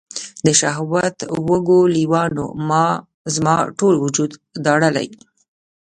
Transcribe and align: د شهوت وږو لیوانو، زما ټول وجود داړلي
د 0.45 0.47
شهوت 0.59 1.17
وږو 1.49 1.79
لیوانو، 1.95 2.45
زما 3.35 3.55
ټول 3.79 3.95
وجود 4.03 4.31
داړلي 4.65 5.09